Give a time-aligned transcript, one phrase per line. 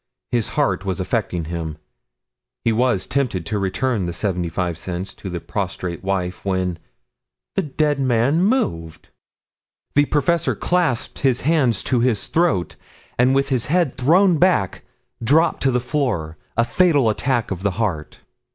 [0.31, 1.77] His heart was affecting him.
[2.65, 6.79] He was tempted to return the seventy five cents to the prostrate wife when
[7.53, 9.09] THE DEAD MAN MOVED!
[9.93, 12.77] The professor clasped his hands to his throat,
[13.19, 14.83] and with his head thrown back
[15.23, 16.35] dropped to the floor.
[16.57, 18.21] A fatal attack of the heart.